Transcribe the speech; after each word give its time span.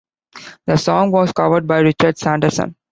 The 0.65 0.77
song 0.77 1.11
was 1.11 1.31
covered 1.31 1.67
by 1.67 1.81
Richard 1.81 2.17
Sanderson. 2.17 2.75